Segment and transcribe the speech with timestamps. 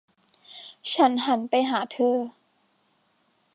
[0.93, 2.17] ฉันหันไปหาเธอ